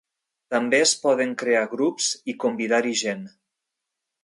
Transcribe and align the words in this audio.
També 0.53 0.79
es 0.85 0.93
poden 1.03 1.35
crear 1.41 1.61
grups 1.75 2.09
i 2.33 2.37
convidar-hi 2.45 2.97
gent. 3.05 3.25